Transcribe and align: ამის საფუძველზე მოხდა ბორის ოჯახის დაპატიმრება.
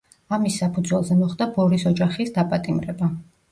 ამის 0.37 0.55
საფუძველზე 0.61 1.17
მოხდა 1.19 1.49
ბორის 1.59 1.87
ოჯახის 1.93 2.35
დაპატიმრება. 2.41 3.15